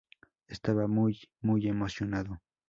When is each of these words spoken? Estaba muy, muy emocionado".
Estaba 0.47 0.87
muy, 0.87 1.29
muy 1.41 1.67
emocionado". 1.67 2.41